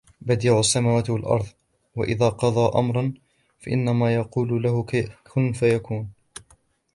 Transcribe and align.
بديع 0.21 0.59
السماوات 0.59 1.09
والأرض 1.09 1.45
وإذا 1.95 2.29
قضى 2.29 2.79
أمرا 2.79 3.13
فإنما 3.59 4.13
يقول 4.15 4.63
له 4.63 4.83
كن 5.33 5.51
فيكون 5.51 6.09